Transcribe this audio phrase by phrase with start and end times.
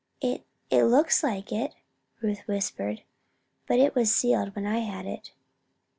[0.19, 1.75] "It it looks like it,"
[2.23, 3.03] Ruth whispered.
[3.67, 5.31] "But it was sealed when I had it."